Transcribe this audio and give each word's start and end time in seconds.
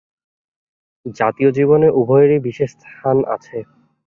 জাতীয় 1.15 1.49
জীবনে 1.51 1.87
উভয়েরই 1.99 2.39
বিশেষ 2.47 2.69
স্থান 2.75 3.17
আছে। 3.35 3.57